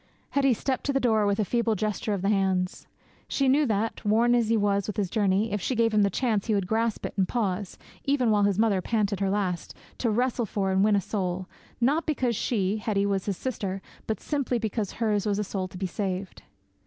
'Hetty 0.31 0.55
stepped 0.55 0.83
to 0.85 0.93
the 0.93 0.99
door 0.99 1.27
with 1.27 1.39
a 1.39 1.45
feeble 1.45 1.75
gesture 1.75 2.11
of 2.11 2.23
the 2.23 2.29
hands. 2.29 2.87
She 3.27 3.47
knew 3.47 3.67
that, 3.67 4.03
worn 4.03 4.33
as 4.33 4.49
he 4.49 4.57
was 4.57 4.87
with 4.87 4.97
his 4.97 5.11
journey, 5.11 5.51
if 5.51 5.61
she 5.61 5.75
gave 5.75 5.93
him 5.93 6.01
the 6.01 6.09
chance 6.09 6.47
he 6.47 6.55
would 6.55 6.65
grasp 6.65 7.05
it 7.05 7.13
and 7.17 7.27
pause, 7.27 7.77
even 8.03 8.31
while 8.31 8.41
his 8.41 8.57
mother 8.57 8.81
panted 8.81 9.19
her 9.19 9.29
last, 9.29 9.75
to 9.99 10.09
wrestle 10.09 10.47
for 10.47 10.71
and 10.71 10.83
win 10.83 10.95
a 10.95 11.01
soul 11.01 11.47
not 11.79 12.07
because 12.07 12.35
she, 12.35 12.77
Hetty, 12.77 13.05
was 13.05 13.27
his 13.27 13.37
sister, 13.37 13.79
but 14.07 14.19
simply 14.19 14.57
because 14.57 14.93
hers 14.93 15.27
was 15.27 15.37
a 15.37 15.43
soul 15.43 15.67
to 15.67 15.77
be 15.77 15.85
saved. 15.85 16.41